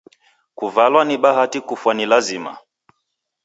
Kuvalwa 0.57 1.01
ni 1.05 1.17
bahati 1.17 1.59
kufwa 1.61 1.93
ni 1.93 2.05
lazima. 2.05 2.57